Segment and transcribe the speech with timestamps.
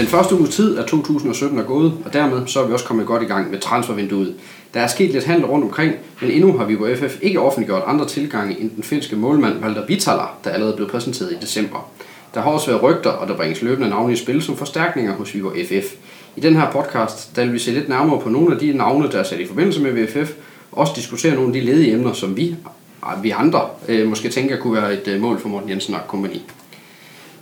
[0.00, 3.06] Den første uge tid af 2017 er gået, og dermed så er vi også kommet
[3.06, 4.34] godt i gang med transfervinduet.
[4.74, 7.82] Der er sket lidt handel rundt omkring, men endnu har vi på FF ikke offentliggjort
[7.86, 11.90] andre tilgange end den finske målmand Valder Vitala, der allerede blev præsenteret i december.
[12.34, 15.34] Der har også været rygter, og der bringes løbende navne i spil som forstærkninger hos
[15.34, 15.94] Viborg FF.
[16.36, 19.08] I den her podcast, der vil vi se lidt nærmere på nogle af de navne,
[19.10, 20.32] der er sat i forbindelse med VFF,
[20.72, 22.56] og også diskutere nogle af de ledige emner, som vi,
[23.22, 26.42] vi andre øh, måske tænker kunne være et øh, mål for Morten Jensen og kompagni.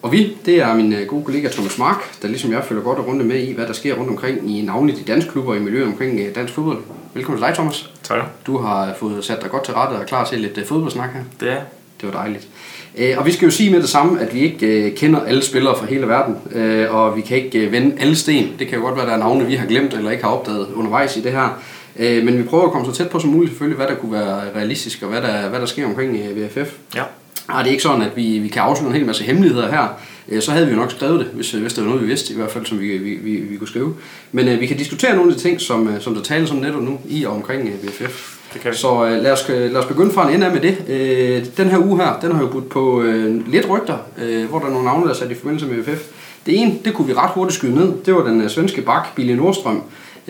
[0.03, 2.99] Og vi, det er min øh, gode kollega Thomas Mark, der ligesom jeg følger godt
[2.99, 5.61] rundt med i, hvad der sker rundt omkring i navnligt i dansk klubber og i
[5.61, 6.79] miljøet omkring øh, dansk fodbold.
[7.15, 7.91] Velkommen til dig, Thomas.
[8.03, 8.25] Tak.
[8.47, 11.11] Du har fået sat dig godt til rette og er klar til lidt øh, fodboldsnak
[11.13, 11.21] her.
[11.41, 11.61] Det er
[12.01, 12.49] Det var dejligt.
[13.17, 15.87] Og vi skal jo sige med det samme, at vi ikke kender alle spillere fra
[15.87, 16.37] hele verden,
[16.91, 18.53] og vi kan ikke vende alle sten.
[18.59, 20.31] Det kan jo godt være, at der er navne, vi har glemt eller ikke har
[20.31, 21.63] opdaget undervejs i det her.
[21.99, 24.41] Men vi prøver at komme så tæt på som muligt selvfølgelig, hvad der kunne være
[24.57, 26.73] realistisk og hvad der, hvad der sker omkring VFF.
[26.95, 27.03] Ja.
[27.49, 30.01] Ah, det er ikke sådan, at vi, vi kan afsløre en hel masse hemmeligheder her.
[30.29, 32.33] Øh, så havde vi jo nok skrevet det, hvis, hvis der var noget, vi vidste,
[32.33, 33.95] i hvert fald, som vi, vi, vi, vi kunne skrive.
[34.33, 36.57] Men uh, vi kan diskutere nogle af de ting, som, uh, som der tales om
[36.57, 38.37] netop nu i og omkring uh, BFF.
[38.53, 38.77] Det kan vi.
[38.77, 40.77] Så uh, lad, os, lad os begynde fra en ende af med det.
[40.89, 44.59] Uh, den her uge her, den har jo budt på uh, lidt rygter, uh, hvor
[44.59, 46.03] der er nogle navne, der er sat i forbindelse med BFF.
[46.47, 47.93] Det ene, det kunne vi ret hurtigt skyde ned.
[48.07, 49.83] Det var den uh, svenske bak, Billy Nordstrøm.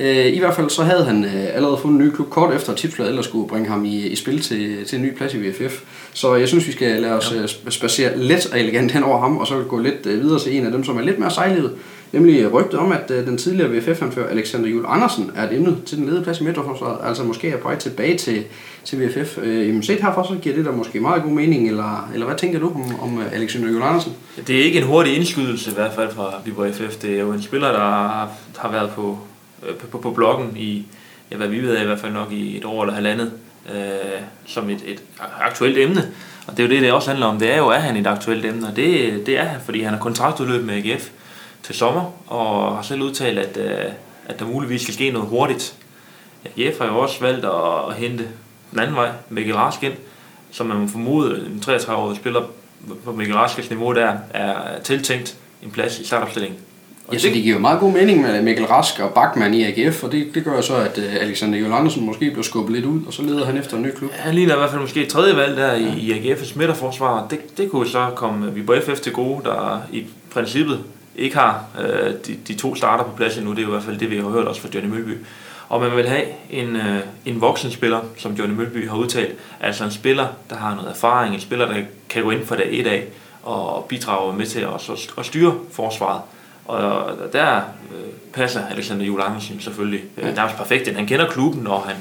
[0.07, 3.11] I hvert fald så havde han allerede fundet en ny klub kort efter, at Tipsbladet
[3.11, 5.83] ellers skulle bringe ham i, i spil til, til en ny plads i VFF.
[6.13, 7.71] Så jeg synes, vi skal lade os ja.
[7.71, 10.73] spacere let og elegant hen over ham, og så gå lidt videre til en af
[10.73, 11.73] dem, som er lidt mere sejlivet.
[12.13, 16.07] Nemlig rygtet om, at den tidligere VFF-anfører Alexander Jul Andersen er et emne til den
[16.07, 18.45] ledede plads i midterforsvaret, altså måske er på vej tilbage til,
[18.85, 19.39] til VFF.
[19.43, 22.59] Jamen set herfra, så giver det der måske meget god mening, eller, eller hvad tænker
[22.59, 24.13] du om, om Alexander Jul Andersen?
[24.47, 26.97] Det er ikke en hurtig indskydelse i hvert fald fra Viborg FF.
[26.97, 29.19] Det er jo en spiller, der har været på
[29.63, 30.87] Øh, på, på, på bloggen i,
[31.31, 33.33] ja, hvad vi ved af, i hvert fald nok i et år eller halvandet,
[33.75, 35.03] øh, som et, et
[35.41, 36.13] aktuelt emne.
[36.47, 37.39] Og det er jo det, det også handler om.
[37.39, 39.93] Det er jo, er han et aktuelt emne, og det, det er han, fordi han
[39.93, 41.09] har kontraktudløb med AGF
[41.63, 43.93] til sommer, og har selv udtalt, at, øh,
[44.27, 45.77] at der muligvis skal ske noget hurtigt.
[46.45, 48.29] AGF har jo også valgt at, at hente
[48.71, 49.95] den anden vej, Mikkel Rask ind,
[50.51, 52.43] som man må formode, en 33-årig spiller
[53.05, 56.61] på Mikkel Raskes niveau der, er tiltænkt en plads i startopstillingen.
[57.13, 60.05] Ja, så det giver jo meget god mening med Mikkel Rask og Bachmann i AGF,
[60.05, 63.01] og det, det gør så, at uh, Alexander Jørgen Andersen måske bliver skubbet lidt ud,
[63.07, 64.11] og så leder han efter en ny klub.
[64.13, 65.79] Han ligner i hvert fald måske et tredje valg der ja.
[65.79, 67.27] i, i AGF's midterforsvar.
[67.31, 70.81] Det, det kunne så komme vi på FF til gode, der i princippet
[71.17, 73.51] ikke har øh, de, de to starter på plads endnu.
[73.51, 75.17] Det er jo i hvert fald det, vi har hørt også fra Johnny Mølby.
[75.69, 79.35] Og man vil have en, øh, en voksen spiller, som Johnny Mølby har udtalt.
[79.61, 81.75] Altså en spiller, der har noget erfaring, en spiller, der
[82.09, 83.05] kan gå ind for det et af
[83.43, 86.21] og bidrage med til at, at styre forsvaret.
[86.69, 90.97] Og der øh, passer Alexander Juhl Andersen selvfølgelig øh, nærmest perfekt ind.
[90.97, 91.97] Han kender klubben, og han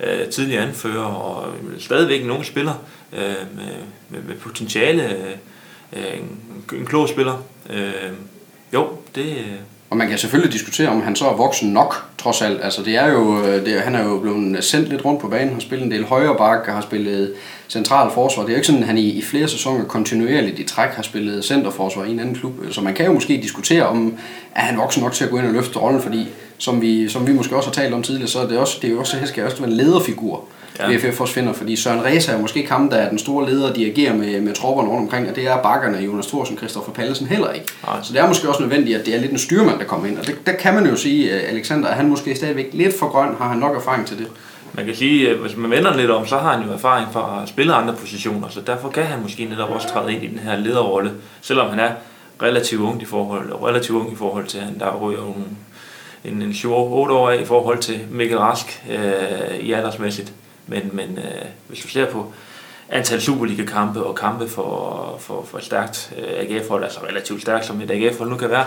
[0.00, 2.74] øh, tidligere anfører, og stadigvæk ung spiller
[3.12, 3.20] øh,
[3.56, 3.74] med,
[4.08, 5.16] med, med potentiale.
[5.16, 6.40] Øh, en,
[6.72, 7.42] en klog spiller.
[7.70, 8.12] Øh,
[8.74, 9.36] jo, det...
[9.90, 12.64] Og man kan selvfølgelig diskutere, om han så er voksen nok, trods alt.
[12.64, 15.52] Altså, det er jo, øh, det, han er jo blevet sendt lidt rundt på banen,
[15.52, 17.34] har spillet en del højre bakke, har spillet
[17.68, 18.42] central forsvar.
[18.42, 21.02] Det er jo ikke sådan, at han i, i flere sæsoner kontinuerligt i træk har
[21.02, 22.52] spillet centerforsvar i en anden klub.
[22.70, 24.14] Så man kan jo måske diskutere, om
[24.54, 27.26] er han voksen nok til at gå ind og løfte rollen, fordi som vi, som
[27.26, 29.16] vi måske også har talt om tidligere, så er det, også, det er jo også,
[29.20, 30.44] det skal også være en lederfigur
[30.78, 30.96] ja.
[30.96, 33.76] VFF også finder, fordi Søren Reza er måske ham, der er den store leder og
[33.76, 37.52] dirigerer med, med tropperne rundt omkring, og det er bakkerne Jonas Thorsen, Christoffer Pallesen heller
[37.52, 37.66] ikke.
[37.86, 37.92] Ja.
[38.02, 40.18] Så det er måske også nødvendigt, at det er lidt en styrmand, der kommer ind,
[40.18, 43.08] og det, der kan man jo sige, at Alexander, at han måske stadigvæk lidt for
[43.08, 44.26] grøn, har han nok erfaring til det.
[44.72, 47.42] Man kan sige, at hvis man vender lidt om, så har han jo erfaring fra
[47.42, 50.38] at spille andre positioner, så derfor kan han måske netop også træde ind i den
[50.38, 51.90] her lederrolle, selvom han er
[52.42, 55.18] relativt ung i forhold, relativt ung i forhold til, han der ryger
[56.26, 60.32] en, en 7-8 år af i forhold til Mikkel Rask øh, i aldersmæssigt.
[60.66, 62.32] Men, men øh, hvis du ser på
[62.88, 67.80] antal Superliga-kampe og kampe for, for, for et stærkt øh, AGF-hold, altså relativt stærkt som
[67.80, 68.66] et AGF-hold nu kan være,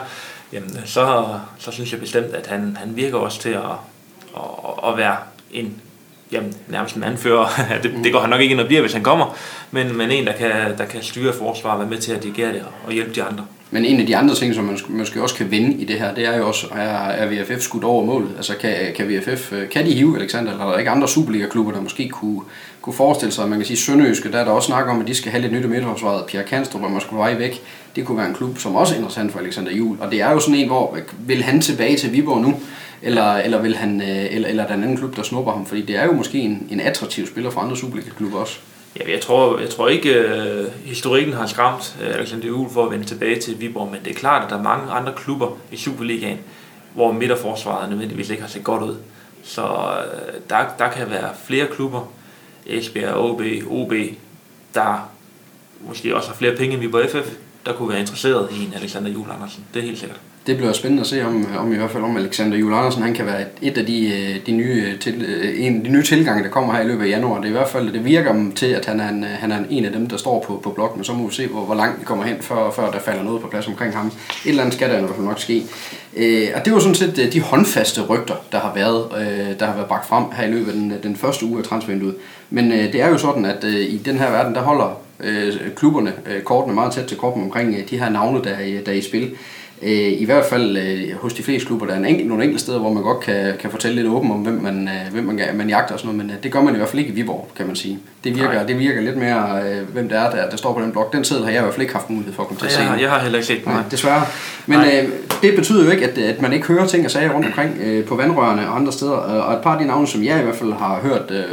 [0.54, 1.26] jamen, så,
[1.60, 3.62] så synes jeg bestemt, at han, han virker også til at,
[4.38, 5.18] at, at være
[5.52, 5.82] en
[6.32, 7.48] jamen, nærmest en anfører.
[7.84, 9.36] det, det går han nok ikke ind og bliver, hvis han kommer,
[9.72, 12.66] men, men en, der kan, der kan styre forsvaret, være med til at dirigere det
[12.86, 13.46] og hjælpe de andre.
[13.72, 16.14] Men en af de andre ting, som man måske også kan vinde i det her,
[16.14, 18.30] det er jo også, er, er VFF skudt over målet?
[18.38, 21.72] Altså kan, kan VFF, øh, kan de hive Alexander, eller er der ikke andre Superliga-klubber,
[21.72, 22.42] der måske kunne,
[22.82, 25.16] kunne forestille sig, man kan sige Sønderjyske, der er der også snak om, at de
[25.16, 26.26] skal have lidt nyt i midterforsvaret.
[26.26, 27.62] Pierre Kanstrup er måske på vej væk.
[27.96, 29.98] Det kunne være en klub, som også er interessant for Alexander Jul.
[30.00, 32.54] Og det er jo sådan en, hvor vil han tilbage til Viborg nu?
[33.02, 35.66] Eller, eller, vil han, øh, eller, eller er der en anden klub, der snupper ham?
[35.66, 38.60] Fordi det er jo måske en, en attraktiv spiller for andre Superliga-klubber også.
[38.96, 42.92] Ja, jeg tror, jeg tror ikke, øh, historikken har skræmt øh, Alexander Juhl for at
[42.92, 45.78] vende tilbage til Viborg, men det er klart, at der er mange andre klubber i
[45.78, 46.40] Superligaen,
[46.94, 48.96] hvor midterforsvaret nødvendigvis ikke har set godt ud.
[49.44, 52.12] Så øh, der, der kan være flere klubber,
[52.66, 53.94] Esbjerg, OB, OB,
[54.74, 55.10] der
[55.82, 57.32] måske også har flere penge end Viborg FF,
[57.66, 59.66] der kunne være interesseret i en Alexander Juhl Andersen.
[59.74, 62.18] Det er helt sikkert det bliver spændende at se, om, om i hvert fald om
[62.18, 65.22] Alexander Jule Andersen, han kan være et, et af de, øh, de, nye øh, til,
[65.22, 67.38] øh, en af de nye tilgange, der kommer her i løbet af januar.
[67.38, 69.86] Det er i hvert fald, det virker til, at han er en, han er en
[69.86, 72.00] af dem, der står på, på blokken, men så må vi se, hvor, hvor langt
[72.00, 74.08] vi kommer hen, før, før der falder noget på plads omkring ham.
[74.08, 74.14] Et
[74.46, 75.64] eller andet skal der i hvert fald nok ske.
[76.18, 79.74] Øh, og det var sådan set de håndfaste rygter, der har været, øh, der har
[79.74, 82.16] været bragt frem her i løbet af den, den første uge af transfervinduet.
[82.50, 85.54] Men øh, det er jo sådan, at øh, i den her verden, der holder øh,
[85.76, 88.92] klubberne øh, kortene meget tæt til kroppen omkring øh, de her navne, der er, der
[88.92, 89.32] er i spil.
[89.82, 92.64] Øh, I hvert fald øh, hos de fleste klubber, der er en enkelt, nogle enkelte
[92.64, 95.40] steder, hvor man godt kan, kan fortælle lidt åbent om, hvem man, øh, hvem man,
[95.54, 97.16] man jagter og sådan noget, men øh, det gør man i hvert fald ikke i
[97.16, 98.00] Viborg, kan man sige.
[98.24, 100.92] Det virker, det virker lidt mere, øh, hvem det er, der, der står på den
[100.92, 101.14] blok.
[101.14, 102.72] Den tid har jeg i hvert fald ikke haft mulighed for at komme til at
[102.72, 102.82] se.
[102.82, 103.74] Jeg, jeg har heller ikke set den.
[103.74, 104.26] Nej, desværre.
[104.66, 105.10] Men øh,
[105.42, 108.06] det betyder jo ikke, at, at man ikke hører ting og sager rundt omkring øh,
[108.06, 109.12] på vandrørene og andre steder.
[109.12, 111.44] Og et par af de navne, som jeg i hvert fald har hørt, øh,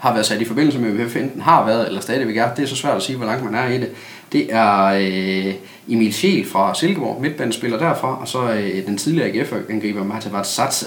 [0.00, 2.66] har været sat i forbindelse med VF, enten har været eller stadigvæk er, det er
[2.66, 3.88] så svært at sige, hvor langt man er i det.
[4.32, 5.54] Det er øh,
[5.88, 10.86] Emil Schiel fra Silkeborg, midtbanespiller derfra, og så øh, den tidligere AGF-angriber Marta Vatsatse.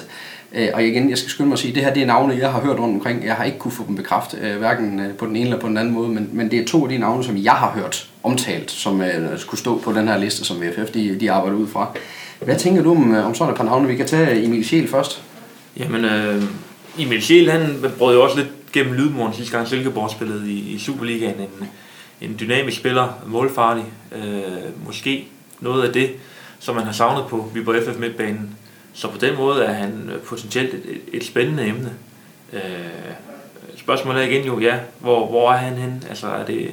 [0.56, 2.38] Øh, og igen, jeg skal skynde mig at sige, at det her det er navne,
[2.38, 3.26] jeg har hørt rundt omkring.
[3.26, 5.68] Jeg har ikke kunne få dem bekræftet, øh, hverken øh, på den ene eller på
[5.68, 8.10] den anden måde, men, men det er to af de navne, som jeg har hørt
[8.24, 11.68] omtalt, som øh, skulle stå på den her liste, som VFF de, de arbejder ud
[11.68, 11.92] fra.
[12.40, 13.88] Hvad tænker du om, øh, om sådan et par navne?
[13.88, 15.24] Vi kan tage Emil Schiel først.
[15.78, 16.44] Jamen, øh,
[17.00, 20.80] Emil Schiel, han brød jo også lidt gennem lydmuren sidste gang Silkeborg spillede i, i
[20.80, 21.40] Superligaen.
[21.40, 21.68] En,
[22.24, 23.86] en dynamisk spiller, målfarlig.
[24.16, 25.28] Øh, måske
[25.60, 26.12] noget af det,
[26.60, 28.58] som man har savnet på Viborg FF midtbanen.
[28.94, 31.94] Så på den måde er han øh, potentielt et, et spændende emne.
[32.54, 32.62] Øh,
[33.76, 36.02] spørgsmålet er igen jo, ja, hvor, hvor er han henne?
[36.10, 36.72] Altså er det,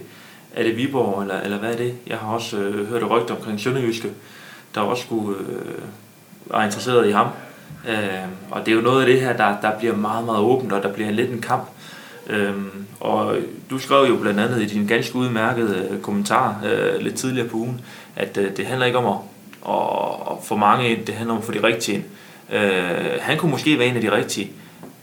[0.55, 1.95] er det Viborg, eller, eller hvad er det?
[2.07, 4.11] Jeg har også øh, hørt rygter omkring Sønderjyske,
[4.75, 5.83] der også skulle øh,
[6.47, 7.29] være interesseret i ham.
[7.89, 10.73] Øh, og det er jo noget af det her, der, der bliver meget, meget åbent,
[10.73, 11.69] og der bliver lidt en kamp.
[12.27, 12.55] Øh,
[13.01, 13.37] og
[13.71, 17.57] du skrev jo blandt andet i din ganske udmærkede øh, kommentar øh, lidt tidligere på
[17.57, 17.81] ugen,
[18.17, 19.19] at øh, det handler ikke om at,
[19.75, 22.05] at, at få mange ind, det handler om at få de rigtige ind.
[22.53, 24.51] Øh, han kunne måske være en af de rigtige,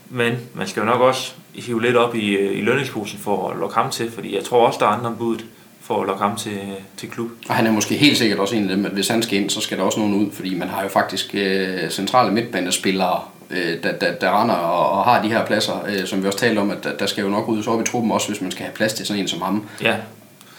[0.09, 3.57] men man skal jo nok også hive lidt op i, øh, i lønningsposen for at
[3.57, 5.45] lokke ham til, fordi jeg tror også, der er andre budet
[5.81, 6.59] for at lokke ham til,
[6.97, 7.29] til klub.
[7.49, 9.49] Og han er måske helt sikkert også en af dem, at hvis han skal ind,
[9.49, 13.83] så skal der også nogen ud, fordi man har jo faktisk øh, centrale midtbanespillere, øh,
[13.83, 16.59] der, der, der render og, og har de her pladser, øh, som vi også talte
[16.59, 18.63] om, at der, der skal jo nok ryddes op i truppen også, hvis man skal
[18.63, 19.69] have plads til sådan en som ham.
[19.81, 19.95] Ja.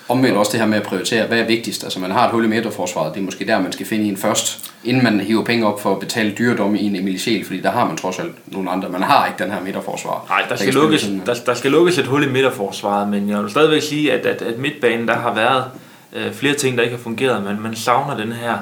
[0.08, 1.84] Omvendt også det her med at prioritere, hvad er vigtigst?
[1.84, 4.16] Altså man har et hul i midterforsvaret, det er måske der, man skal finde en
[4.16, 7.60] først, inden man hiver penge op for at betale dyredom i en Emil Schiel, fordi
[7.60, 8.88] der har man trods alt nogle andre.
[8.88, 10.26] Man har ikke den her midterforsvar.
[10.28, 13.50] Nej, der, skal lukkes, der, der skal lukkes et hul i midterforsvaret, men jeg vil
[13.50, 15.64] stadigvæk sige, at, at, at midtbanen, der har været
[16.12, 18.58] øh, flere ting, der ikke har fungeret, men man savner den her,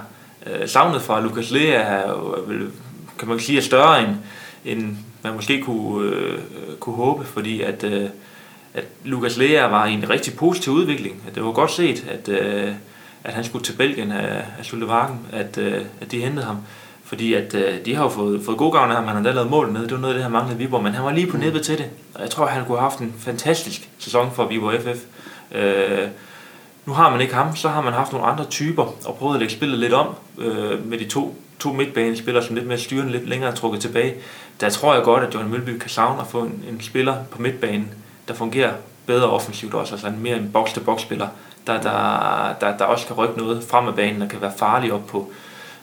[0.46, 2.36] øh, savnet fra Lukas Lea jo,
[3.18, 4.16] kan man sige, er større end,
[4.64, 6.38] end man måske kunne, øh,
[6.80, 8.08] kunne håbe, fordi at, øh,
[8.74, 11.22] at Lukas Lea var i en rigtig positiv udvikling.
[11.28, 12.72] At det var godt set, at, øh,
[13.24, 16.56] at han skulle til Belgien af, af Sultevagen, at, øh, at de hentede ham.
[17.04, 19.32] Fordi at øh, de har jo fået, fået god gavn af ham, han har da
[19.32, 21.26] lavet mål med, det var noget af det, her manglede Viborg, men han var lige
[21.26, 21.90] på nippet til det.
[22.14, 25.04] Og jeg tror, han kunne have haft en fantastisk sæson for Viborg FF.
[25.56, 26.08] Øh,
[26.86, 29.40] nu har man ikke ham, så har man haft nogle andre typer og prøvet at
[29.40, 33.28] lægge spillet lidt om øh, med de to, to midtbanespillere, som lidt mere styrende, lidt
[33.28, 34.14] længere trukket tilbage.
[34.60, 37.42] Der tror jeg godt, at John Mølby kan savne at få en, en spiller på
[37.42, 37.90] midtbanen,
[38.28, 38.72] der fungerer
[39.06, 41.28] bedre offensivt også, altså en mere en box-to-box spiller,
[41.66, 44.92] der, der, der, der også kan rykke noget frem af banen og kan være farlig
[44.92, 45.32] op på,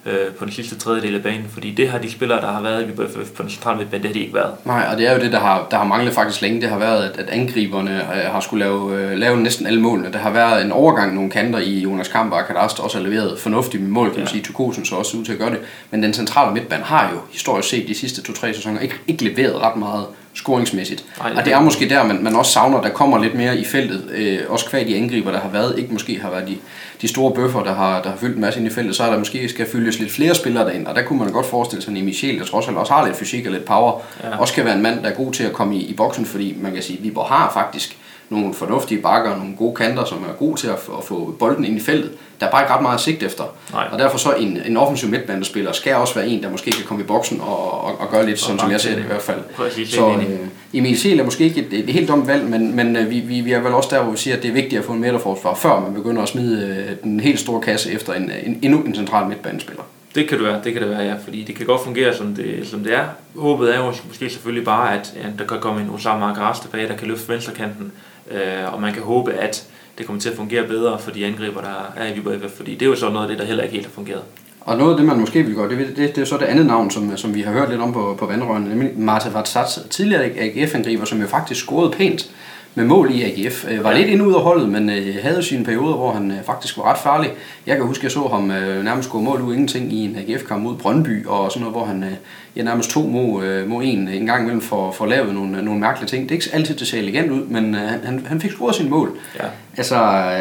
[0.06, 2.82] øh, på den sidste tredjedel af banen, fordi det har de spillere, der har været
[2.82, 4.54] i BFF på den centrale midtbane, det har de ikke været.
[4.66, 6.80] Nej, og det er jo det, der har, der har manglet faktisk længe, det har
[6.80, 10.12] været, at, at angriberne øh, har skulle lave, øh, lave næsten alle målene.
[10.12, 13.40] Der har været en overgang nogle kanter i Jonas Kamp og Kadast, også har leveret
[13.40, 14.32] fornuftigt med mål, kan man ja.
[14.32, 15.60] sige, Tukosen så også ud til at gøre det,
[15.92, 19.62] men den centrale midtbane har jo historisk set de sidste to-tre sæsoner ikke, ikke leveret
[19.62, 21.06] ret meget scoringsmæssigt.
[21.22, 23.66] Ej, og det er måske der, man, man også savner, der kommer lidt mere i
[23.66, 26.58] feltet, øh, også kvad de angriber, der har været, ikke måske har været de,
[27.02, 29.12] de store bøffer, der har, der har fyldt en masse ind i feltet, så er
[29.12, 31.98] der måske skal fyldes lidt flere spillere derind, og der kunne man godt forestille sig,
[31.98, 34.38] at Michel, der trods alt også har lidt fysik og lidt power, ja.
[34.38, 36.56] også kan være en mand, der er god til at komme i, i boksen, fordi
[36.62, 37.98] man kan sige, at Viborg har faktisk
[38.30, 41.78] nogle fornuftige bakker, nogle gode kanter, som er gode til at, at få bolden ind
[41.78, 42.12] i feltet.
[42.40, 43.44] Der er bare ikke ret meget sigt efter.
[43.72, 43.88] Nej.
[43.92, 47.04] Og derfor så en, en offensiv midtbanespiller skal også være en, der måske kan komme
[47.04, 49.40] i boksen og, og, og gøre lidt, sådan som jeg ser det i hvert fald.
[49.56, 52.96] Præcis, så øh, Emil Seel er måske ikke et, et helt dumt valg, men, men
[52.96, 54.80] øh, vi, vi, vi er vel også der, hvor vi siger, at det er vigtigt
[54.80, 58.14] at få en midterforsvar, før man begynder at smide øh, den helt store kasse efter
[58.14, 59.84] en, en, endnu en central midtbanespiller.
[60.16, 62.36] Det kan det være, det kan det være, ja, fordi det kan godt fungere, som
[62.36, 63.04] det, som det er.
[63.36, 66.88] Håbet er jo måske selvfølgelig bare, at ja, der kan komme en Osama Agras tilbage,
[66.88, 67.92] der kan løfte venstrekanten,
[68.32, 71.62] øh, og man kan håbe, at det kommer til at fungere bedre for de angriber,
[71.62, 73.74] der er i Viborg fordi det er jo så noget af det, der heller ikke
[73.74, 74.22] helt har fungeret.
[74.62, 76.66] Og noget af det, man måske vil gøre, det, det, det er så det andet
[76.66, 80.24] navn, som, som vi har hørt lidt om på, på vandrørene, nemlig Marta Vatsats, tidligere
[80.24, 82.32] AGF-angriber, som jo faktisk scorede pænt
[82.76, 83.66] med mål i AGF.
[83.70, 83.98] Øh, var ja.
[83.98, 86.92] lidt ind ud af holdet, men øh, havde sine perioder, hvor han øh, faktisk var
[86.92, 87.32] ret farlig.
[87.68, 90.16] Jeg kan huske, at jeg så ham øh, nærmest gå mål ud ingenting i en
[90.16, 92.12] AGF-kamp mod Brøndby, og sådan noget, hvor han øh,
[92.56, 95.80] ja, nærmest to mod, øh, mod en en gang imellem for, for lavet nogle, nogle
[95.80, 96.24] mærkelige ting.
[96.24, 98.90] Det er ikke altid, det ser elegant ud, men øh, han, han fik scoret sin
[98.90, 99.18] mål.
[99.40, 99.46] Ja.
[99.78, 99.96] Altså,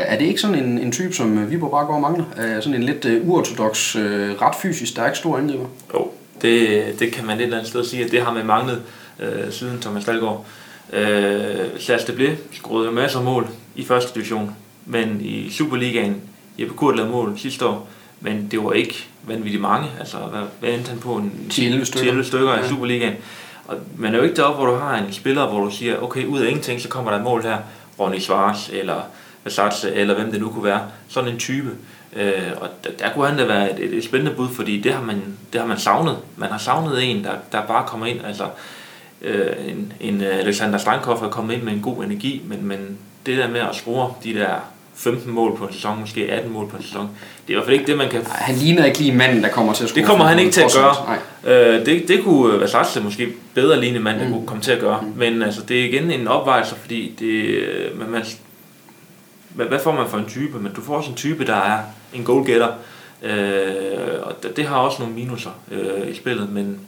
[0.07, 2.25] er det ikke sådan en, en type, som Viborg bare går og mangler?
[2.39, 5.67] Øh, sådan en lidt øh, uortodox, øh, ret fysisk stærk, stor angriber?
[5.95, 6.09] Jo,
[6.43, 8.83] det, det kan man et eller andet sted sige, at det har man manglet
[9.21, 10.45] øh, siden Thomas Dahlgaard.
[10.47, 10.63] Øh,
[11.79, 16.21] Sals det blev skruede masser af mål i første division, men i Superligaen,
[16.59, 17.89] Jeppe Kurt lavede mål sidste år,
[18.21, 19.89] men det var ikke vanvittigt mange.
[19.99, 21.15] Altså, hvad, hvad endte han på?
[21.15, 22.65] En 10 stykker, stykker ja.
[22.65, 23.15] i Superligaen.
[23.69, 26.25] Og man er jo ikke deroppe, hvor du har en spiller, hvor du siger, okay,
[26.25, 27.59] ud af ingenting, så kommer der et mål her.
[28.01, 29.01] Ronny Schwarz, eller
[29.45, 30.81] Versace, eller hvem det nu kunne være.
[31.09, 31.71] Sådan en type.
[32.17, 34.93] Øh, og der, der kunne han da være et, et, et spændende bud, fordi det
[34.93, 35.23] har, man,
[35.53, 36.19] det har man savnet.
[36.37, 38.25] Man har savnet en, der, der bare kommer ind.
[38.27, 38.45] Altså,
[39.23, 43.39] øh, en, en Alexander Stankhoff er kommet ind med en god energi, men, men det
[43.39, 44.55] der med at score de der
[44.95, 47.11] 15 mål på en sæson, måske 18 mål på en sæson.
[47.47, 48.23] Det er i hvert fald ikke det, man kan...
[48.27, 50.01] Han ligner ikke lige manden, der kommer til at score.
[50.01, 51.19] Det kommer han ikke til at gøre.
[51.45, 54.33] Øh, det, det kunne Versace måske bedre ligne mand, der mm.
[54.33, 55.01] kunne komme til at gøre.
[55.03, 55.13] Mm.
[55.17, 58.23] Men altså, det er igen en opvejelse, fordi det, man, man,
[59.49, 60.59] hvad, hvad får man for en type?
[60.59, 61.79] Men du får også en type, der er
[62.15, 62.69] en goalgetter.
[63.23, 66.81] Øh, og det, det har også nogle minuser øh, i spillet, men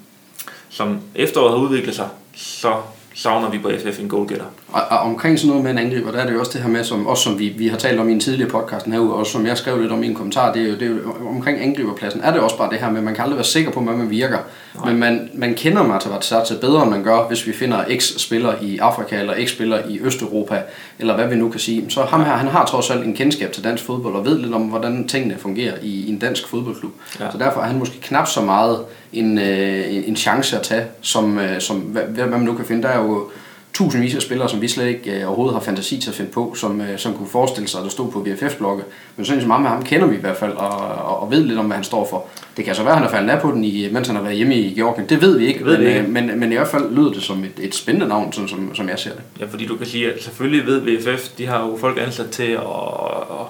[0.69, 2.75] som efteråret har udviklet sig, så
[3.15, 4.45] savner vi på FF en goalgetter.
[4.69, 6.69] Og, og omkring sådan noget med en angriber, der er det jo også det her
[6.69, 9.27] med, som, også som vi, vi har talt om i en tidligere podcast herude, og
[9.27, 11.61] som jeg skrev lidt om i en kommentar, det er jo, det er jo omkring
[11.61, 13.81] angriberpladsen, er det også bare det her med, at man kan aldrig være sikker på,
[13.81, 14.39] hvad man virker.
[14.75, 14.93] Nej.
[14.93, 19.21] Men man, man kender Matavat bedre, end man gør, hvis vi finder X-spiller i Afrika,
[19.21, 20.63] eller X-spiller i Østeuropa,
[20.99, 21.91] eller hvad vi nu kan sige.
[21.91, 24.55] Så ham her, han har trods alt en kendskab til dansk fodbold, og ved lidt
[24.55, 26.93] om, hvordan tingene fungerer i, i en dansk fodboldklub.
[27.21, 27.31] Ja.
[27.31, 28.79] Så derfor er han måske knap så meget
[29.13, 32.83] en, øh, en chance at tage, som, øh, som hvad, hvad man nu kan finde.
[32.83, 33.31] Der er jo
[33.75, 36.55] tusindvis af spillere, som vi slet ikke øh, overhovedet har fantasi til at finde på,
[36.55, 38.85] som, øh, som kunne forestille sig, at der stod på VFF-blogge.
[39.17, 41.59] Men sådan som ham, ham kender vi i hvert fald, og, og, og ved lidt
[41.59, 42.27] om, hvad han står for.
[42.57, 44.23] Det kan så være, at han har faldet af på den, i, mens han har
[44.23, 45.09] været hjemme i Georgien.
[45.09, 46.01] Det ved vi ikke, ved men, ikke.
[46.01, 48.75] Øh, men, men i hvert fald lyder det som et, et spændende navn, sådan som,
[48.75, 49.23] som jeg ser det.
[49.41, 52.43] Ja, fordi du kan sige, at selvfølgelig ved VFF, de har jo folk ansat til
[52.53, 52.59] at,
[53.31, 53.47] at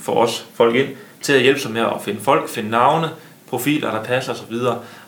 [0.00, 0.88] få os folk ind,
[1.22, 3.08] til at hjælpe sig med at finde folk, finde navne,
[3.50, 4.54] profiler, der passer osv.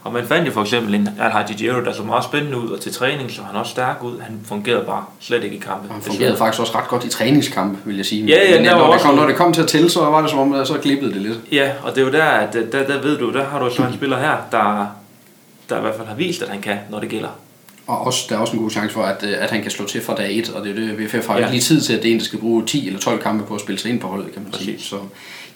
[0.03, 2.81] Og man fandt jo for eksempel en Al Giro, der så meget spændende ud, og
[2.81, 4.21] til træning så han også stærk ud.
[4.21, 5.93] Han fungerede bare slet ikke i kampe.
[5.93, 8.27] Han fungerede faktisk også ret godt i træningskampe, vil jeg sige.
[8.27, 10.21] Ja, ja, Men, der når, det kom, når det kom til at tælle, så var
[10.21, 11.39] det som om, så glippede det lidt.
[11.53, 13.83] Ja, og det er jo der, at der, der ved du, der har du så
[13.83, 14.87] en spiller her, der,
[15.69, 17.29] der i hvert fald har vist, at han kan, når det gælder.
[17.89, 19.87] Og også, der er også en god chance for, at, øh, at han kan slå
[19.87, 21.51] til fra dag 1, og det er det, VFF har ja.
[21.51, 23.55] lige tid til, at det er en, der skal bruge 10 eller 12 kampe på
[23.55, 24.67] at spille sig ind på holdet, kan man Præcis.
[24.67, 24.79] sige.
[24.81, 24.97] Så,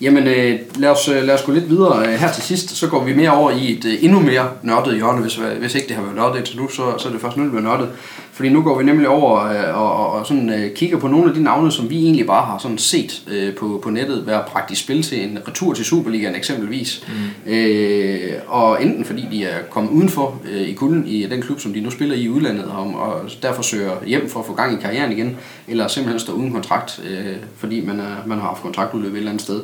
[0.03, 3.05] jamen, øh, lad, os, øh, lad os gå lidt videre her til sidst, så går
[3.05, 6.17] vi mere over i et endnu mere nørdet hjørne, hvis, hvis ikke det har været
[6.17, 7.89] nørdet indtil nu, så, så er det først nu, det bliver nørdet.
[8.33, 11.29] Fordi nu går vi nemlig over øh, og, og, og sådan, øh, kigger på nogle
[11.29, 14.45] af de navne, som vi egentlig bare har sådan set øh, på, på nettet være
[14.47, 17.07] praktisk spil til en retur til Superligaen eksempelvis.
[17.47, 17.53] Mm.
[17.53, 21.73] Øh, og enten fordi de er kommet udenfor øh, i kulden i den klub, som
[21.73, 24.83] de nu spiller i udlandet, og, og derfor søger hjem for at få gang i
[24.83, 25.37] karrieren igen,
[25.69, 29.31] eller simpelthen står uden kontrakt, øh, fordi man, er, man har haft kontraktudløb et eller
[29.31, 29.61] andet sted.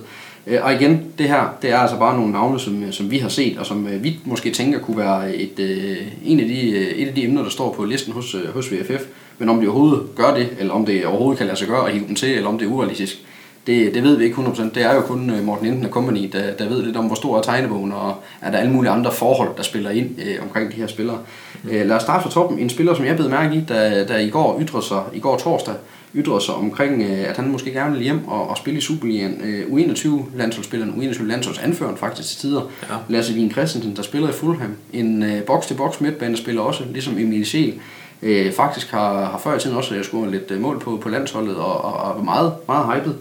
[0.48, 3.18] Øh, og igen, det her, det er altså bare nogle navne, som, øh, som vi
[3.18, 6.70] har set, og som øh, vi måske tænker kunne være et, øh, en af de,
[6.70, 9.02] øh, et af de emner, der står på listen hos, øh, hos VFF.
[9.38, 11.92] Men om de overhovedet gør det, eller om det overhovedet kan lade sig gøre at
[11.92, 13.18] hive dem til, eller om det er urealistisk,
[13.66, 14.62] det, det ved vi ikke 100%.
[14.74, 17.38] Det er jo kun Morten Enten og Company, der, der ved lidt om, hvor stor
[17.38, 20.76] er tegnebogen, og er der alle mulige andre forhold, der spiller ind øh, omkring de
[20.76, 21.18] her spillere.
[21.64, 22.58] Øh, lad os starte fra toppen.
[22.58, 25.36] En spiller, som jeg blev mærke i, der, der i går ytrede sig, i går
[25.36, 25.74] torsdag,
[26.14, 29.40] ytrede sig omkring, øh, at han måske gerne vil hjem og, og spille i Superligaen.
[29.44, 32.94] Øh, U21-landsholdsspilleren, U21-landsholdsanføreren faktisk til tider, ja.
[33.08, 34.76] Lasse Wien Christensen, der spiller i Fulham.
[34.92, 37.74] En øh, box-til-box midtbanespiller også, ligesom Emil Scheel.
[38.22, 41.56] Øh, faktisk har, har før i tiden også scoret lidt øh, mål på, på landsholdet
[41.56, 43.16] og, og, og meget, meget hypet.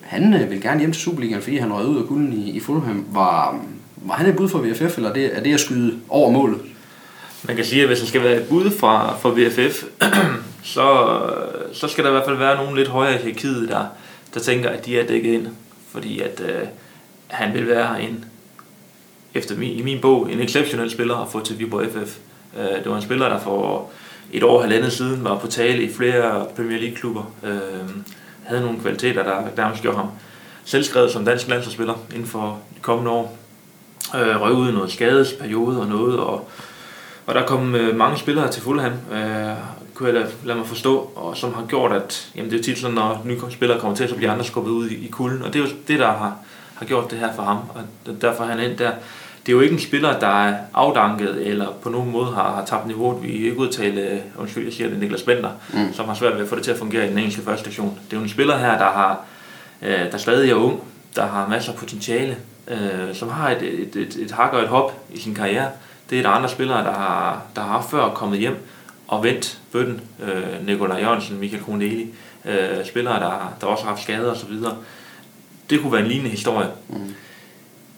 [0.00, 2.60] Han øh, vil gerne hjem til Superligaen, fordi han røg ud af gulden i, i
[2.60, 3.06] Fulham.
[3.12, 3.58] Var,
[3.96, 6.58] var han et bud for VFF, eller er det, er det at skyde over målet?
[7.42, 9.84] Man kan sige, at hvis han skal være et bud fra, fra VFF,
[10.74, 11.18] så,
[11.72, 13.86] så skal der i hvert fald være nogen lidt højere i hierarkiet, der,
[14.34, 15.46] der tænker, at de er dækket ind.
[15.92, 16.66] Fordi at øh,
[17.26, 18.24] han vil være en,
[19.34, 22.16] efter min, i min bog, en exceptionel spiller at få til Viborg FF.
[22.58, 23.90] Øh, det var en spiller, der for
[24.32, 27.32] et år halvandet siden var på tale i flere Premier League-klubber.
[27.44, 27.88] Øh,
[28.44, 30.08] havde nogle kvaliteter, der nærmest gjorde ham
[30.64, 33.38] selvskrevet som dansk landsholdsspiller inden for de kommende år.
[34.14, 36.50] Øh, røg ud i noget skadesperiode og noget, og,
[37.28, 39.56] og der kom øh, mange spillere til Fulham, øh,
[39.94, 42.78] kunne jeg lade, lade mig forstå, og som har gjort, at jamen, det er tit
[42.78, 45.52] sådan, når nye spillere kommer til, så bliver andre skubbet ud i, i kulden, og
[45.52, 46.36] det er jo det, der har,
[46.74, 48.90] har gjort det her for ham, og derfor er han endt der.
[49.46, 52.64] det er jo ikke en spiller, der er afdanket eller på nogen måde har, har
[52.64, 53.22] tabt niveauet.
[53.22, 55.92] Vi er ikke udtale, undskyld, jeg siger det, Niklas Bender, mm.
[55.92, 57.98] som har svært ved at få det til at fungere i den engelske første station.
[58.10, 59.20] Det er jo en spiller her, der har
[59.82, 60.80] øh, der stadig er ung,
[61.16, 62.36] der har masser af potentiale,
[62.68, 65.68] øh, som har et, et, et, et hak og et hop i sin karriere.
[66.10, 68.56] Det er der andre spillere, der har, der har før kommet hjem
[69.08, 70.00] og vendt bøtten.
[70.22, 74.52] Øh, Nikolaj Jørgensen, Michael Kroneli, øh, spillere, der, der også har haft skader osv.
[75.70, 76.68] Det kunne være en lignende historie.
[76.88, 77.14] Mm.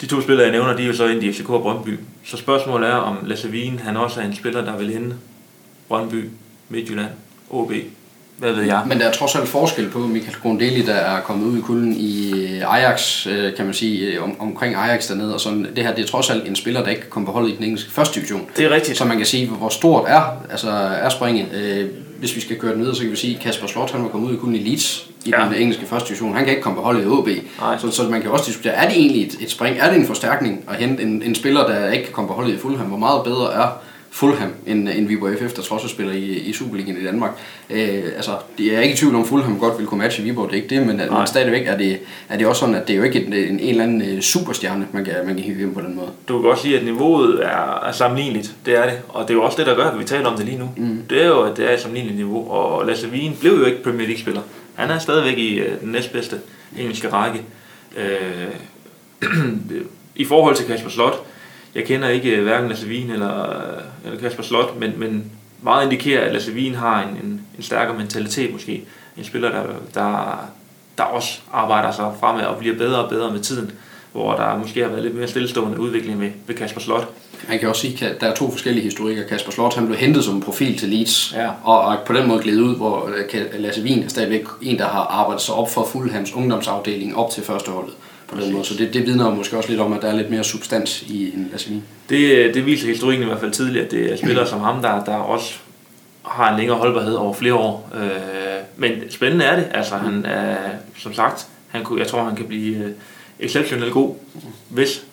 [0.00, 1.98] De to spillere, jeg nævner, de er jo så ind i FCK og Brøndby.
[2.24, 5.16] Så spørgsmålet er, om Lasse Wien, han også er en spiller, der vil ende
[5.88, 6.30] Brøndby,
[6.68, 7.10] Midtjylland,
[7.50, 7.72] OB.
[8.40, 8.82] Hvad ved jeg?
[8.86, 11.96] Men der er trods alt forskel på Michael Grundeli, der er kommet ud i kulden
[11.96, 15.34] i Ajax, øh, kan man sige, øh, om, omkring Ajax dernede.
[15.34, 15.66] Og sådan.
[15.76, 17.64] Det her det er trods alt en spiller, der ikke komme på holdet i den
[17.64, 18.46] engelske første division.
[18.56, 18.98] Det er rigtigt.
[18.98, 20.70] Så man kan sige, hvor stort er, altså
[21.02, 21.46] er springet.
[21.54, 24.02] Øh, hvis vi skal køre den videre, så kan vi sige, at Kasper Slot, han
[24.02, 25.44] var kommet ud i kulden i Leeds i ja.
[25.44, 26.34] den engelske første division.
[26.34, 27.28] Han kan ikke komme på holdet i OB.
[27.78, 29.76] Så, så man kan også diskutere, er det egentlig et, et spring?
[29.78, 32.54] Er det en forstærkning at hente en, en spiller, der ikke kan komme på holdet
[32.54, 32.86] i Fulham?
[32.86, 33.80] Hvor meget bedre er
[34.12, 37.30] Fulham end, end Viborg FF, der trods spiller i, i Superligaen i Danmark.
[37.70, 40.58] Øh, altså, det er ikke i tvivl om, Fulham godt vil kunne matche Viborg, det
[40.58, 42.98] er ikke det, men, men stadigvæk er det, er det også sådan, at det er
[42.98, 45.74] jo ikke en, en, en eller anden øh, superstjerne, man kan, man kan hive hjem
[45.74, 46.08] på den måde.
[46.28, 49.34] Du kan godt sige, at niveauet er, er sammenligneligt, det er det, og det er
[49.34, 50.70] jo også det, der gør, at vi taler om det lige nu.
[50.76, 51.02] Mm.
[51.10, 53.82] Det er jo, at det er et sammenligneligt niveau, og Lasse Wien blev jo ikke
[53.82, 54.42] Premier League-spiller.
[54.74, 56.36] Han er stadigvæk i øh, den næstbedste
[56.78, 57.42] engelske række.
[57.96, 58.48] Øh,
[60.14, 61.26] I forhold til Kasper Slot,
[61.74, 65.84] jeg kender ikke øh, hverken Lasse Wien eller, øh, eller Kasper Slot, men, men meget
[65.84, 68.84] indikerer, at Lasse Wien har en, en, en stærkere mentalitet måske.
[69.16, 69.62] En spiller, der,
[69.94, 70.38] der,
[70.98, 73.72] der også arbejder sig fremad og bliver bedre og bedre med tiden,
[74.12, 77.08] hvor der måske har været lidt mere stillestående udvikling med, ved Kasper Slot.
[77.48, 79.26] Man kan også sige, at der er to forskellige historikker.
[79.26, 81.50] Kasper Slot han blev hentet som profil til Leeds, ja.
[81.64, 84.88] og, og på den måde glædet ud, hvor øh, Lasse Wien er stadigvæk en, der
[84.88, 87.94] har arbejdet sig op for Fulhams ungdomsafdeling op til førsteholdet
[88.30, 88.64] på den måde.
[88.64, 91.32] Så det, det vidner måske også lidt om, at der er lidt mere substans i
[91.34, 91.82] en Lassini.
[92.08, 95.04] Det, det viser historikken i hvert fald tidligere, at det er spillere som ham, der,
[95.04, 95.54] der også
[96.22, 97.90] har en længere holdbarhed over flere år.
[97.94, 98.10] Øh,
[98.76, 99.68] men spændende er det.
[99.74, 100.56] Altså, han er,
[100.98, 102.90] som sagt, han kunne, jeg tror, han kan blive øh,
[103.40, 104.14] exceptionelt god,
[104.68, 105.04] hvis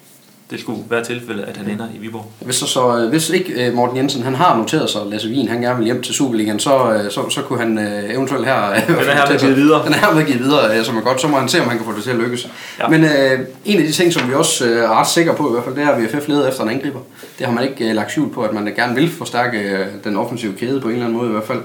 [0.52, 2.32] det skulle være tilfældet, at han ender i Viborg.
[2.40, 5.48] Hvis, så, så, øh, hvis ikke øh, Morten Jensen han har noteret sig, Lasse Wien,
[5.48, 7.78] han gerne vil hjem til Superligaen, så, øh, så, så kunne han
[8.10, 8.74] eventuelt her...
[8.88, 9.86] Den er her givet videre.
[9.86, 11.22] Den er her givet videre, som er godt.
[11.22, 12.50] Så må han se, om han kan få det til at lykkes.
[12.80, 12.88] Ja.
[12.88, 15.64] Men øh, en af de ting, som vi også er ret sikre på, i hvert
[15.64, 17.00] fald, det er, at VFF leder efter en angriber.
[17.40, 20.82] Det har man ikke lagt skjult på, at man gerne vil forstærke den offensive kæde
[20.82, 21.62] på en eller anden måde i hvert fald.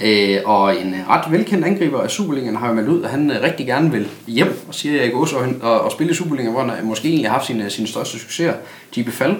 [0.00, 0.36] Ja.
[0.36, 3.66] Øh, og en ret velkendt angriber af Superligaen har jo meldt ud, at han rigtig
[3.66, 6.86] gerne vil hjem, og siger jeg ikke også, og, og spille i Superligaen, hvor han
[6.86, 8.54] måske egentlig har haft sine, sine største succeser.
[8.96, 9.36] Jeppe Fald,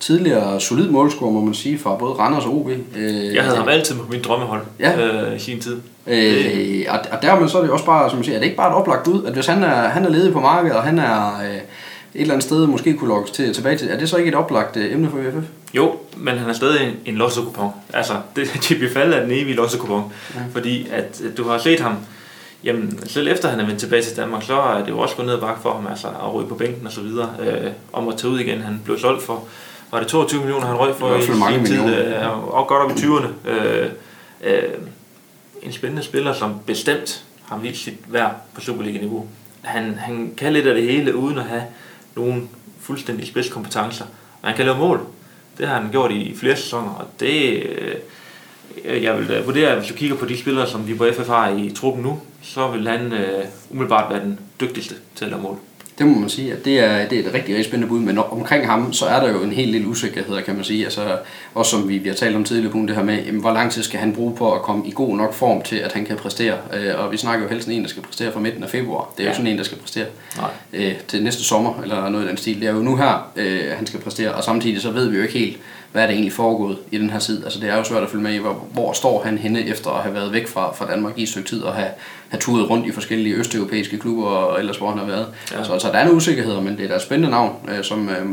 [0.00, 2.68] tidligere solid målscorer, må man sige, fra både Randers og OB.
[2.96, 4.98] Øh, jeg havde ham altid på mit drømmehold ja.
[4.98, 5.76] øh, i sin tid.
[6.06, 8.56] Øh, og, og dermed så er det også bare, som man siger, er det ikke
[8.56, 10.98] bare et oplagt ud, at hvis han er, han er ledig på markedet, og han
[10.98, 11.56] er øh,
[12.14, 14.34] et eller andet sted måske kunne lokkes til, tilbage til, er det så ikke et
[14.34, 15.48] oplagt øh, emne for VFF?
[15.74, 17.70] Jo, men han er stadig en, en lossekupon.
[17.92, 20.12] Altså, det, Jeppe Fald er den evige lossekupon.
[20.34, 20.40] Ja.
[20.52, 21.96] Fordi at, at du har set ham,
[22.64, 25.26] Jamen, selv efter han er vendt tilbage til Danmark, så er det jo også gået
[25.26, 28.16] ned og for ham, altså at ryge på bænken og så videre, øh, om at
[28.16, 28.60] tage ud igen.
[28.60, 29.44] Han blev solgt for,
[29.90, 33.00] var det 22 millioner, han røg for i sin tid, øh, og godt op i
[33.00, 33.48] 20'erne.
[33.48, 33.90] Øh,
[34.44, 34.62] øh,
[35.62, 39.26] en spændende spiller, som bestemt har vist sit værd på Superliga-niveau.
[39.62, 41.62] Han, han kan lidt af det hele, uden at have
[42.16, 42.50] nogen
[42.80, 44.04] fuldstændig spidskompetencer.
[44.42, 45.00] Men han kan lave mål.
[45.58, 47.62] Det har han gjort i flere sæsoner, og det...
[47.62, 47.94] Øh,
[48.84, 51.48] jeg vil vurdere, at hvis du kigger på de spillere, som vi på FF har
[51.48, 55.58] i truppen nu, så vil han øh, umiddelbart være den dygtigste til at lave mål.
[55.98, 58.18] Det må man sige, at det er, det er et rigtig, rigtig spændende bud, men
[58.18, 60.84] omkring ham, så er der jo en helt lille usikkerhed, kan man sige.
[60.84, 61.18] Altså,
[61.54, 63.72] også som vi, vi har talt om tidligere på det her med, jamen, hvor lang
[63.72, 66.16] tid skal han bruge på at komme i god nok form til, at han kan
[66.16, 66.56] præstere.
[66.72, 69.10] Øh, og vi snakker jo helst en, der skal præstere fra midten af februar.
[69.16, 69.30] Det er ja.
[69.30, 70.50] jo sådan en, der skal præstere Nej.
[70.72, 72.60] Øh, til næste sommer, eller noget i den stil.
[72.60, 75.22] Det er jo nu her, øh, han skal præstere, og samtidig så ved vi jo
[75.22, 75.58] ikke helt,
[75.94, 77.44] hvad er det egentlig foregået i den her tid.
[77.44, 79.90] Altså det er jo svært at følge med i, hvor, hvor står han henne efter
[79.90, 81.88] at have været væk fra, fra Danmark i et stykke tid, og have,
[82.28, 85.26] have turet rundt i forskellige østeuropæiske klubber, og ellers hvor han har været.
[85.52, 85.64] Ja.
[85.64, 88.08] Så altså, der er nogle usikkerheder, men det er da et spændende navn, øh, som
[88.08, 88.26] øh,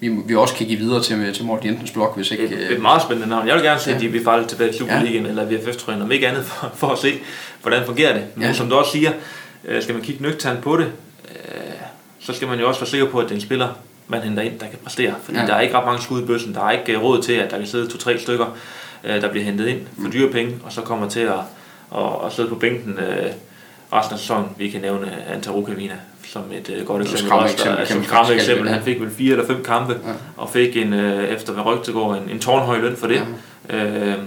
[0.00, 2.44] vi, vi også kan give videre til, til Morten Jensens blog, hvis ikke...
[2.44, 3.46] Et, et meget spændende navn.
[3.46, 3.96] Jeg vil gerne se, ja.
[3.96, 5.28] at de vil falde tilbage i Superligaen ja.
[5.28, 7.12] eller VFF-trøjen, om ikke andet for, for at se,
[7.62, 8.24] hvordan fungerer det.
[8.34, 8.52] Men ja.
[8.52, 9.12] som du også siger,
[9.64, 10.86] øh, skal man kigge nøgternt på det,
[11.28, 11.72] øh,
[12.20, 13.68] så skal man jo også være sikker på, at den spiller
[14.08, 15.14] man henter ind, der kan præstere.
[15.22, 15.46] Fordi ja.
[15.46, 16.54] der er ikke ret mange skud i bøssen.
[16.54, 18.46] Der er ikke øh, råd til, at der kan sidde to-tre stykker,
[19.04, 21.40] øh, der bliver hentet ind for dyre penge, og så kommer til at,
[21.96, 23.26] at, at sidde på bænken øh,
[23.92, 24.48] resten af sæsonen.
[24.56, 27.32] Vi kan nævne Anta Rukavina som et godt eksempel.
[27.32, 28.68] Også, eksempel, som skræmme eksempel.
[28.68, 30.12] Han fik vel fire eller fem kampe, ja.
[30.36, 33.22] og fik en, efter hvad rygte går, en, en tårnhøj løn for det.
[33.70, 33.84] Ja.
[33.84, 34.18] Øh,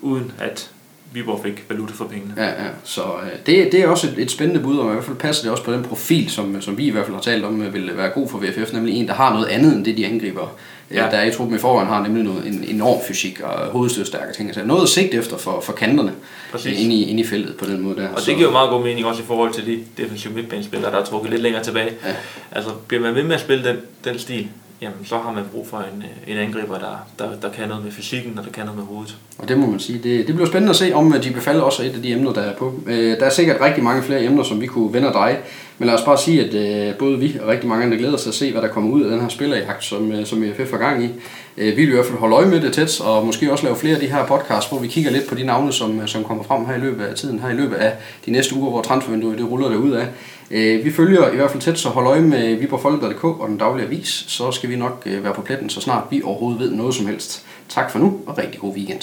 [0.00, 0.70] uden at
[1.12, 2.34] Viborg fik valuta for pengene.
[2.36, 2.68] Ja, ja.
[2.84, 5.42] Så øh, det, det er også et, et spændende bud, og i hvert fald passer
[5.42, 7.74] det også på den profil, som, som vi i hvert fald har talt om, øh,
[7.74, 10.56] vil være god for VFF, nemlig en, der har noget andet end det, de angriber.
[10.90, 11.04] Ja.
[11.04, 11.10] Ja.
[11.10, 14.48] Der er i truppen i forvejen har nemlig noget, en enorm fysik og hovedstødstærke ting.
[14.48, 16.12] Altså noget at sigte efter for, for kanterne
[16.52, 16.80] Præcis.
[16.80, 18.08] ind i, ind i feltet på den måde der.
[18.08, 20.98] Og det giver jo meget god mening også i forhold til de defensive midtbanespillere, der
[20.98, 21.90] er trukket lidt længere tilbage.
[22.06, 22.14] Ja.
[22.52, 24.48] Altså, bliver man ved med at spille den, den stil,
[24.82, 27.84] jamen, så har man brug for en, øh, en angriber, der, der, der kan noget
[27.84, 29.16] med fysikken, og der kan noget med hovedet.
[29.38, 29.98] Og det må man sige.
[29.98, 32.32] Det, det bliver spændende at se, om øh, de befaller også et af de emner,
[32.32, 32.74] der er på.
[32.86, 35.38] Øh, Der er sikkert rigtig mange flere emner, som vi kunne vende og dreje.
[35.80, 38.22] Men lad os bare sige, at øh, både vi og rigtig mange andre glæder sig
[38.22, 40.72] til at se, hvad der kommer ud af den her spillerjagt, som, øh, som EFF
[40.72, 41.08] er gang i.
[41.56, 43.76] Øh, Vi vil i hvert fald holde øje med det tæt, og måske også lave
[43.76, 46.24] flere af de her podcasts, hvor vi kigger lidt på de navne, som, øh, som
[46.24, 47.92] kommer frem her i løbet af tiden, her i løbet af
[48.26, 50.06] de næste uger, hvor transfervinduet det ruller derud af.
[50.50, 53.86] Øh, Vi følger i hvert fald tæt, så hold øje med Viborgfolket.dk og den daglige
[53.86, 56.94] avis, så skal vi nok øh, være på pletten, så snart vi overhovedet ved noget
[56.94, 57.42] som helst.
[57.68, 59.00] Tak for nu, og rigtig god weekend.